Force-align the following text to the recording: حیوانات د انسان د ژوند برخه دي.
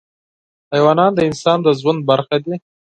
حیوانات 0.73 1.11
د 1.15 1.19
انسان 1.29 1.57
د 1.63 1.67
ژوند 1.79 1.99
برخه 2.09 2.37
دي. 2.43 2.55